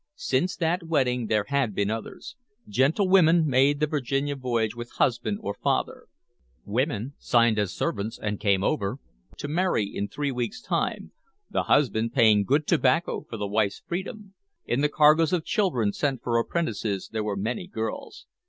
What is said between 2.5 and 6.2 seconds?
Gentlewomen made the Virginia voyage with husband or father;